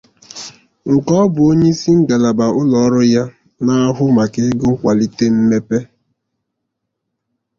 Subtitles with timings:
[0.93, 3.23] nke ọ bụ onyeisi ngalaba ụlọọrụ ya
[3.65, 5.77] na-ahụ maka ego nkwalite mmepe